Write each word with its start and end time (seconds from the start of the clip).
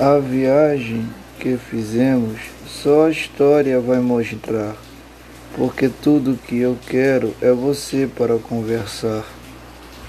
A 0.00 0.20
viagem 0.20 1.08
que 1.40 1.56
fizemos 1.56 2.38
só 2.68 3.06
a 3.06 3.10
história 3.10 3.80
vai 3.80 3.98
mostrar, 3.98 4.76
porque 5.56 5.88
tudo 5.88 6.38
que 6.46 6.56
eu 6.56 6.78
quero 6.86 7.34
é 7.40 7.50
você 7.50 8.06
para 8.06 8.38
conversar. 8.38 9.24